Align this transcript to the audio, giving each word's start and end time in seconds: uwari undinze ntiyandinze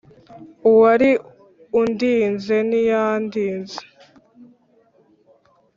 uwari 0.69 1.09
undinze 1.79 2.55
ntiyandinze 2.67 3.79